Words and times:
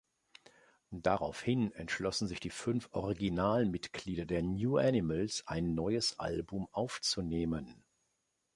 Daraufhin 1.03 1.71
entschlossen 1.73 2.27
sich 2.27 2.39
die 2.39 2.49
fünf 2.49 2.89
Originalmitglieder 2.93 4.25
der 4.25 4.41
"New 4.41 4.77
Animals", 4.77 5.43
ein 5.45 5.75
neues 5.75 6.17
Album 6.17 6.67
aufzunehmen. 6.71 7.83